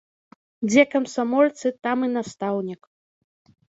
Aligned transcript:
Дзе 0.69 0.85
камсамольцы, 0.95 1.67
там 1.87 1.97
і 2.11 2.13
настаўнік. 2.17 2.81